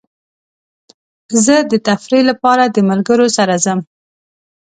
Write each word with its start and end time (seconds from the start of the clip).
زه 1.45 1.55
د 1.71 1.73
تفریح 1.87 2.23
لپاره 2.31 2.63
د 2.67 2.77
ملګرو 2.89 3.27
سره 3.37 3.53
ځم. 3.63 3.79